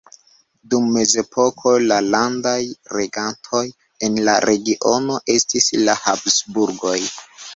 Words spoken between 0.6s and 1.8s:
Dum mezepoko